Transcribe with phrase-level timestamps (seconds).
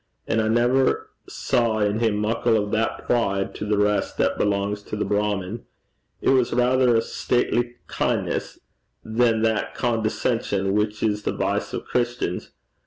[0.27, 4.35] And I never saw in him muckle o' that pride to the lave (rest) that
[4.39, 5.63] belangs to the Brahmin.
[6.23, 8.57] It was raither a stately kin'ness
[9.05, 12.49] than that condescension which is the vice o' Christians.